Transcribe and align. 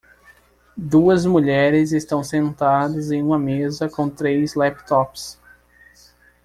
Duas 0.75 1.27
mulheres 1.27 1.91
estão 1.91 2.23
sentadas 2.23 3.11
em 3.11 3.21
uma 3.21 3.37
mesa 3.37 3.87
com 3.87 4.09
três 4.09 4.55
laptops. 4.55 5.39